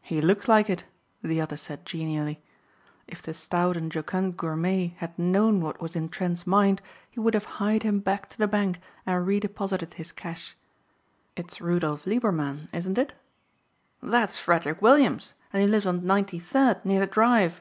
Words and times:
"He 0.00 0.20
looks 0.20 0.46
like 0.46 0.70
it," 0.70 0.84
the 1.24 1.40
other 1.40 1.56
said 1.56 1.84
genially. 1.84 2.40
If 3.08 3.20
the 3.20 3.34
stout 3.34 3.76
and 3.76 3.90
jocund 3.90 4.36
gourmet 4.36 4.94
had 4.98 5.18
known 5.18 5.60
what 5.60 5.80
was 5.82 5.96
in 5.96 6.08
Trent's 6.08 6.46
mind 6.46 6.80
he 7.10 7.18
would 7.18 7.34
have 7.34 7.46
hied 7.58 7.82
him 7.82 7.98
back 7.98 8.28
to 8.30 8.38
the 8.38 8.46
bank 8.46 8.78
and 9.04 9.26
redeposited 9.26 9.94
his 9.94 10.12
cash. 10.12 10.56
"It's 11.34 11.60
Rudolf 11.60 12.06
Liebermann, 12.06 12.68
isn't 12.72 12.96
it?" 12.96 13.12
"That's 14.00 14.38
Frederick 14.38 14.80
Williams, 14.80 15.34
and 15.52 15.60
he 15.60 15.66
lives 15.66 15.84
on 15.84 16.06
Ninety 16.06 16.38
third, 16.38 16.84
near 16.84 17.00
the 17.00 17.08
Drive." 17.08 17.60